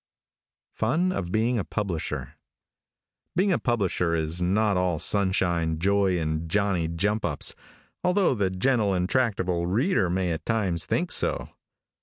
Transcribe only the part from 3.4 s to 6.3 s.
a publisher is not all sunshine, joy